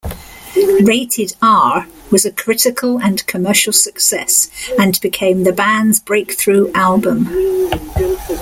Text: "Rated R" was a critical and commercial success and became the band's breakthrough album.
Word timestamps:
"Rated 0.81 1.35
R" 1.43 1.85
was 2.09 2.25
a 2.25 2.31
critical 2.31 2.97
and 2.97 3.23
commercial 3.27 3.71
success 3.71 4.49
and 4.79 4.99
became 4.99 5.43
the 5.43 5.53
band's 5.53 5.99
breakthrough 5.99 6.71
album. 6.73 7.29